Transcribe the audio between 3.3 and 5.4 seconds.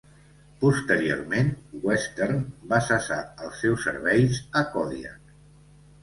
els seus serveis a Kodiak.